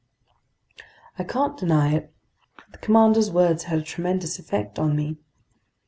[1.19, 2.11] I can't deny it;
[2.71, 5.19] the commander's words had a tremendous effect on me.